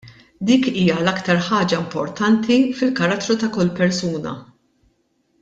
[0.49, 4.35] Dik hija l-aktar ħaġa importanti fil-karattru ta' kull persuna.